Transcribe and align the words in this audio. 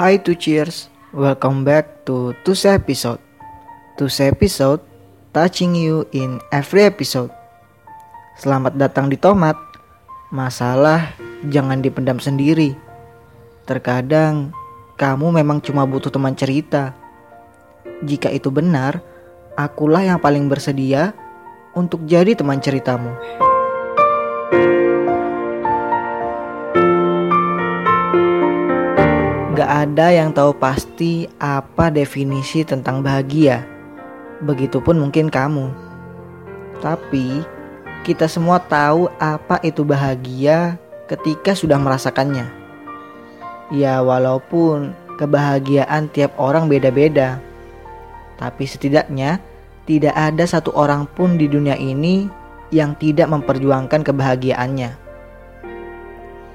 Hi 0.00 0.16
to 0.16 0.32
cheers, 0.32 0.88
welcome 1.12 1.60
back 1.60 2.08
to 2.08 2.32
Tuse 2.40 2.64
episode. 2.64 3.20
Tuse 4.00 4.32
episode, 4.32 4.80
touching 5.36 5.76
you 5.76 6.08
in 6.16 6.40
every 6.48 6.88
episode. 6.88 7.28
Selamat 8.40 8.80
datang 8.80 9.12
di 9.12 9.20
Tomat. 9.20 9.60
Masalah 10.32 11.12
jangan 11.52 11.84
dipendam 11.84 12.16
sendiri. 12.16 12.72
Terkadang 13.68 14.56
kamu 14.96 15.36
memang 15.36 15.60
cuma 15.60 15.84
butuh 15.84 16.08
teman 16.08 16.32
cerita. 16.32 16.96
Jika 18.00 18.32
itu 18.32 18.48
benar, 18.48 19.04
akulah 19.52 20.00
yang 20.00 20.16
paling 20.16 20.48
bersedia 20.48 21.12
untuk 21.76 22.08
jadi 22.08 22.32
teman 22.32 22.56
ceritamu. 22.56 23.12
Gak 29.60 29.92
ada 29.92 30.08
yang 30.08 30.32
tahu 30.32 30.56
pasti 30.56 31.28
apa 31.36 31.92
definisi 31.92 32.64
tentang 32.64 33.04
bahagia. 33.04 33.60
Begitupun 34.40 34.96
mungkin 34.96 35.28
kamu. 35.28 35.68
Tapi 36.80 37.44
kita 38.00 38.24
semua 38.24 38.56
tahu 38.56 39.12
apa 39.20 39.60
itu 39.60 39.84
bahagia 39.84 40.80
ketika 41.12 41.52
sudah 41.52 41.76
merasakannya. 41.76 42.48
Ya 43.68 44.00
walaupun 44.00 44.96
kebahagiaan 45.20 46.08
tiap 46.08 46.32
orang 46.40 46.64
beda-beda. 46.64 47.36
Tapi 48.40 48.64
setidaknya 48.64 49.44
tidak 49.84 50.16
ada 50.16 50.48
satu 50.48 50.72
orang 50.72 51.04
pun 51.04 51.36
di 51.36 51.52
dunia 51.52 51.76
ini 51.76 52.32
yang 52.72 52.96
tidak 52.96 53.28
memperjuangkan 53.28 54.08
kebahagiaannya. 54.08 54.96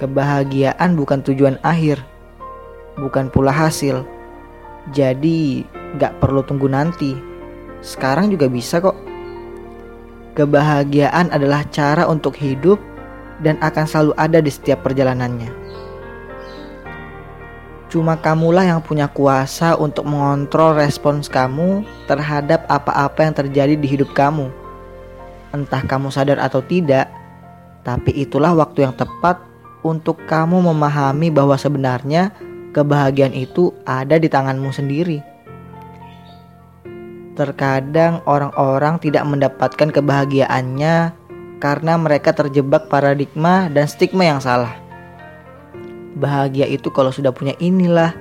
Kebahagiaan 0.00 0.96
bukan 0.96 1.20
tujuan 1.20 1.60
akhir 1.60 2.13
bukan 2.98 3.30
pula 3.30 3.50
hasil. 3.50 4.06
Jadi 4.92 5.64
gak 5.96 6.20
perlu 6.20 6.44
tunggu 6.44 6.68
nanti. 6.68 7.16
Sekarang 7.80 8.28
juga 8.32 8.48
bisa 8.48 8.80
kok. 8.80 8.96
Kebahagiaan 10.34 11.30
adalah 11.30 11.62
cara 11.70 12.10
untuk 12.10 12.34
hidup 12.34 12.82
dan 13.40 13.54
akan 13.62 13.84
selalu 13.86 14.12
ada 14.18 14.38
di 14.42 14.50
setiap 14.50 14.82
perjalanannya. 14.82 15.50
Cuma 17.94 18.18
kamulah 18.18 18.66
yang 18.66 18.82
punya 18.82 19.06
kuasa 19.06 19.78
untuk 19.78 20.02
mengontrol 20.10 20.74
respons 20.74 21.30
kamu 21.30 21.86
terhadap 22.10 22.66
apa-apa 22.66 23.22
yang 23.22 23.34
terjadi 23.38 23.74
di 23.78 23.86
hidup 23.86 24.10
kamu. 24.10 24.50
Entah 25.54 25.86
kamu 25.86 26.10
sadar 26.10 26.42
atau 26.42 26.58
tidak, 26.58 27.06
tapi 27.86 28.10
itulah 28.18 28.50
waktu 28.50 28.82
yang 28.82 28.98
tepat 28.98 29.38
untuk 29.86 30.18
kamu 30.26 30.58
memahami 30.74 31.30
bahwa 31.30 31.54
sebenarnya 31.54 32.34
kebahagiaan 32.74 33.32
itu 33.32 33.70
ada 33.86 34.18
di 34.18 34.26
tanganmu 34.26 34.74
sendiri. 34.74 35.22
Terkadang 37.38 38.22
orang-orang 38.26 38.98
tidak 38.98 39.22
mendapatkan 39.26 39.90
kebahagiaannya 39.90 40.96
karena 41.62 41.92
mereka 41.96 42.34
terjebak 42.34 42.90
paradigma 42.90 43.70
dan 43.70 43.86
stigma 43.86 44.26
yang 44.26 44.42
salah. 44.42 44.74
Bahagia 46.14 46.66
itu 46.70 46.94
kalau 46.94 47.10
sudah 47.10 47.34
punya 47.34 47.58
inilah, 47.58 48.14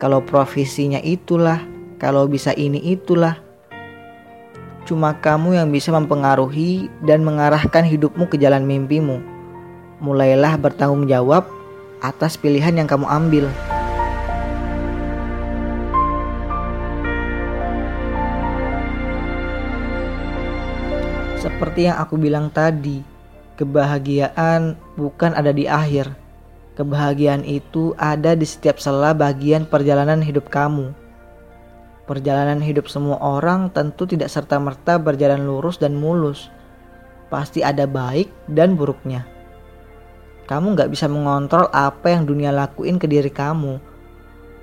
kalau 0.00 0.24
profesinya 0.24 0.96
itulah, 1.04 1.60
kalau 2.00 2.24
bisa 2.24 2.56
ini 2.56 2.80
itulah. 2.80 3.36
Cuma 4.88 5.16
kamu 5.16 5.60
yang 5.60 5.68
bisa 5.68 5.92
mempengaruhi 5.92 6.92
dan 7.04 7.24
mengarahkan 7.24 7.84
hidupmu 7.84 8.28
ke 8.28 8.36
jalan 8.40 8.64
mimpimu. 8.64 9.20
Mulailah 10.00 10.56
bertanggung 10.60 11.04
jawab 11.08 11.48
atas 12.04 12.36
pilihan 12.36 12.76
yang 12.76 12.88
kamu 12.88 13.08
ambil. 13.08 13.48
Seperti 21.44 21.84
yang 21.84 22.00
aku 22.00 22.16
bilang 22.16 22.48
tadi, 22.48 23.04
kebahagiaan 23.60 24.80
bukan 24.96 25.36
ada 25.36 25.52
di 25.52 25.68
akhir. 25.68 26.08
Kebahagiaan 26.72 27.44
itu 27.44 27.92
ada 28.00 28.32
di 28.32 28.48
setiap 28.48 28.80
sela 28.80 29.12
bagian 29.12 29.68
perjalanan 29.68 30.24
hidup 30.24 30.48
kamu. 30.48 30.96
Perjalanan 32.08 32.64
hidup 32.64 32.88
semua 32.88 33.20
orang 33.20 33.68
tentu 33.76 34.08
tidak 34.08 34.32
serta-merta 34.32 34.96
berjalan 34.96 35.44
lurus 35.44 35.76
dan 35.76 35.92
mulus. 35.92 36.48
Pasti 37.28 37.60
ada 37.60 37.84
baik 37.84 38.32
dan 38.48 38.72
buruknya. 38.72 39.28
Kamu 40.48 40.72
nggak 40.72 40.96
bisa 40.96 41.12
mengontrol 41.12 41.68
apa 41.76 42.08
yang 42.08 42.24
dunia 42.24 42.56
lakuin 42.56 42.96
ke 42.96 43.04
diri 43.04 43.28
kamu. 43.28 43.76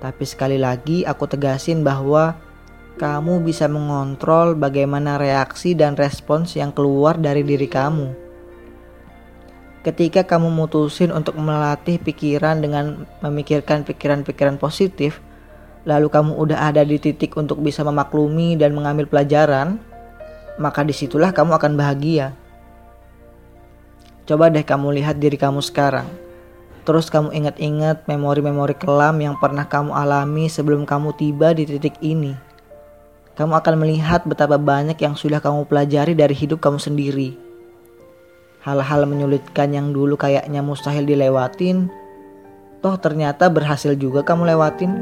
Tapi 0.02 0.24
sekali 0.26 0.58
lagi 0.58 1.06
aku 1.06 1.30
tegasin 1.30 1.86
bahwa 1.86 2.34
kamu 3.02 3.42
bisa 3.42 3.66
mengontrol 3.66 4.54
bagaimana 4.54 5.18
reaksi 5.18 5.74
dan 5.74 5.98
respons 5.98 6.54
yang 6.54 6.70
keluar 6.70 7.18
dari 7.18 7.42
diri 7.42 7.66
kamu. 7.66 8.14
Ketika 9.82 10.22
kamu 10.22 10.54
mutusin 10.54 11.10
untuk 11.10 11.34
melatih 11.34 11.98
pikiran 11.98 12.62
dengan 12.62 13.02
memikirkan 13.18 13.82
pikiran-pikiran 13.82 14.54
positif, 14.54 15.18
lalu 15.82 16.06
kamu 16.06 16.38
udah 16.38 16.70
ada 16.70 16.86
di 16.86 17.02
titik 17.02 17.34
untuk 17.34 17.58
bisa 17.58 17.82
memaklumi 17.82 18.54
dan 18.54 18.70
mengambil 18.70 19.10
pelajaran, 19.10 19.82
maka 20.62 20.86
di 20.86 20.94
situlah 20.94 21.34
kamu 21.34 21.58
akan 21.58 21.74
bahagia. 21.74 22.30
Coba 24.30 24.46
deh 24.46 24.62
kamu 24.62 25.02
lihat 25.02 25.18
diri 25.18 25.34
kamu 25.34 25.58
sekarang. 25.58 26.06
Terus 26.86 27.10
kamu 27.10 27.34
ingat-ingat 27.34 28.06
memori-memori 28.06 28.78
kelam 28.78 29.18
yang 29.18 29.34
pernah 29.42 29.66
kamu 29.66 29.90
alami 29.90 30.46
sebelum 30.46 30.86
kamu 30.86 31.18
tiba 31.18 31.50
di 31.50 31.66
titik 31.66 31.98
ini 31.98 32.51
kamu 33.42 33.58
akan 33.58 33.74
melihat 33.74 34.22
betapa 34.22 34.54
banyak 34.54 34.94
yang 35.02 35.18
sudah 35.18 35.42
kamu 35.42 35.66
pelajari 35.66 36.14
dari 36.14 36.30
hidup 36.30 36.62
kamu 36.62 36.78
sendiri. 36.78 37.34
Hal-hal 38.62 39.02
menyulitkan 39.02 39.74
yang 39.74 39.90
dulu 39.90 40.14
kayaknya 40.14 40.62
mustahil 40.62 41.02
dilewatin, 41.02 41.90
toh 42.78 42.94
ternyata 43.02 43.50
berhasil 43.50 43.98
juga 43.98 44.22
kamu 44.22 44.46
lewatin. 44.46 44.94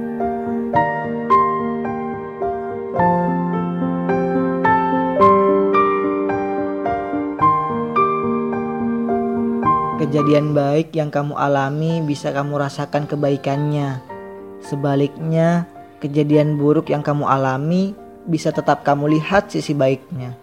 Kejadian 10.00 10.56
baik 10.56 10.96
yang 10.96 11.12
kamu 11.12 11.36
alami 11.36 12.00
bisa 12.00 12.32
kamu 12.32 12.56
rasakan 12.56 13.04
kebaikannya. 13.04 14.00
Sebaliknya, 14.64 15.68
kejadian 16.00 16.56
buruk 16.56 16.88
yang 16.88 17.04
kamu 17.04 17.28
alami 17.28 17.99
bisa 18.26 18.52
tetap 18.52 18.84
kamu 18.84 19.16
lihat 19.20 19.48
sisi 19.48 19.72
baiknya. 19.72 20.36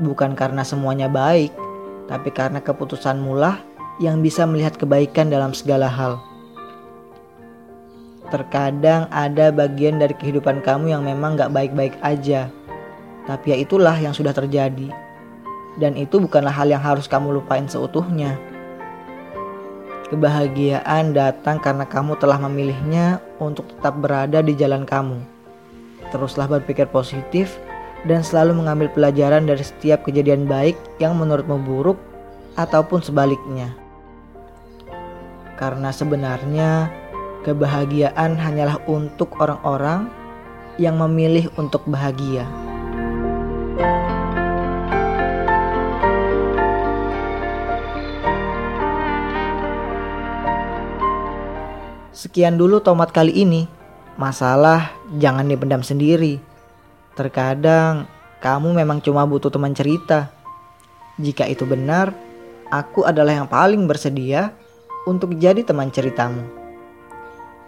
Bukan 0.00 0.32
karena 0.32 0.64
semuanya 0.64 1.12
baik, 1.12 1.52
tapi 2.08 2.32
karena 2.32 2.64
keputusanmu 2.64 3.36
lah 3.36 3.60
yang 4.00 4.24
bisa 4.24 4.48
melihat 4.48 4.80
kebaikan 4.80 5.28
dalam 5.28 5.52
segala 5.52 5.86
hal. 5.86 6.16
Terkadang 8.32 9.10
ada 9.10 9.50
bagian 9.50 9.98
dari 9.98 10.14
kehidupan 10.14 10.62
kamu 10.62 10.94
yang 10.94 11.02
memang 11.02 11.36
gak 11.36 11.52
baik-baik 11.52 11.98
aja. 12.00 12.48
Tapi 13.26 13.52
ya 13.52 13.56
itulah 13.58 13.94
yang 13.98 14.14
sudah 14.16 14.32
terjadi. 14.32 14.88
Dan 15.76 15.98
itu 15.98 16.16
bukanlah 16.16 16.54
hal 16.54 16.70
yang 16.70 16.82
harus 16.82 17.10
kamu 17.10 17.42
lupain 17.42 17.66
seutuhnya. 17.66 18.38
Kebahagiaan 20.10 21.14
datang 21.14 21.62
karena 21.62 21.86
kamu 21.86 22.18
telah 22.18 22.38
memilihnya 22.42 23.22
untuk 23.38 23.70
tetap 23.70 23.94
berada 23.98 24.42
di 24.42 24.58
jalan 24.58 24.82
kamu. 24.82 25.39
Teruslah 26.10 26.50
berpikir 26.50 26.90
positif 26.90 27.58
dan 28.04 28.24
selalu 28.26 28.58
mengambil 28.58 28.90
pelajaran 28.90 29.46
dari 29.46 29.62
setiap 29.62 30.02
kejadian 30.02 30.50
baik 30.50 30.74
yang 30.98 31.14
menurutmu 31.16 31.60
buruk 31.62 31.98
ataupun 32.58 32.98
sebaliknya. 33.04 33.70
Karena 35.54 35.92
sebenarnya 35.92 36.90
kebahagiaan 37.46 38.36
hanyalah 38.36 38.80
untuk 38.88 39.36
orang-orang 39.38 40.08
yang 40.80 40.96
memilih 40.96 41.52
untuk 41.60 41.84
bahagia. 41.84 42.48
Sekian 52.20 52.60
dulu 52.60 52.84
tomat 52.84 53.16
kali 53.16 53.32
ini. 53.32 53.79
Masalah 54.18 54.90
jangan 55.18 55.46
dipendam 55.46 55.82
sendiri. 55.84 56.40
Terkadang 57.14 58.08
kamu 58.40 58.72
memang 58.82 59.04
cuma 59.04 59.28
butuh 59.28 59.52
teman 59.52 59.76
cerita. 59.76 60.32
Jika 61.20 61.44
itu 61.44 61.68
benar, 61.68 62.16
aku 62.72 63.04
adalah 63.04 63.36
yang 63.36 63.48
paling 63.50 63.84
bersedia 63.84 64.56
untuk 65.04 65.36
jadi 65.36 65.60
teman 65.60 65.92
ceritamu. 65.92 66.40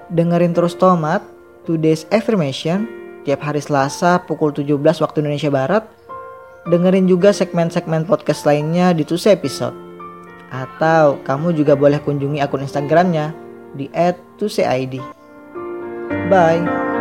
Dengerin 0.09 0.57
terus 0.57 0.73
Tomat, 0.77 1.21
Today's 1.69 2.09
Affirmation, 2.09 2.89
tiap 3.29 3.45
hari 3.45 3.61
Selasa 3.61 4.21
pukul 4.25 4.53
17 4.57 4.77
waktu 5.01 5.21
Indonesia 5.21 5.53
Barat. 5.53 5.85
Dengerin 6.69 7.11
juga 7.11 7.35
segmen-segmen 7.35 8.07
podcast 8.07 8.47
lainnya 8.47 8.95
di 8.95 9.03
Tuse 9.05 9.35
Episode. 9.35 9.75
Atau 10.53 11.21
kamu 11.25 11.57
juga 11.57 11.73
boleh 11.73 11.99
kunjungi 12.01 12.39
akun 12.45 12.65
Instagramnya 12.65 13.33
di 13.73 13.89
@tuseid. 14.37 15.22
Bye. 16.33 16.92